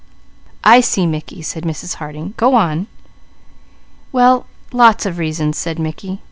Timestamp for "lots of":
4.73-5.19